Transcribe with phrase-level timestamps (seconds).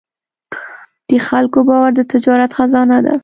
[1.09, 3.13] د خلکو باور د تجارت خزانه ده.